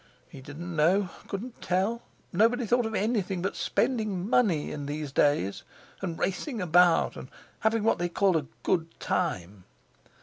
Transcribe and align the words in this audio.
He 0.27 0.41
didn't 0.41 0.75
know—couldn't 0.75 1.61
tell! 1.61 2.01
Nobody 2.33 2.65
thought 2.65 2.87
of 2.87 2.95
anything 2.95 3.43
but 3.43 3.55
spending 3.55 4.27
money 4.27 4.71
in 4.71 4.87
these 4.87 5.11
days, 5.11 5.61
and 6.01 6.17
racing 6.17 6.59
about, 6.59 7.15
and 7.15 7.29
having 7.59 7.83
what 7.83 7.99
they 7.99 8.09
called 8.09 8.35
"a 8.35 8.47
good 8.63 8.99
time." 8.99 9.63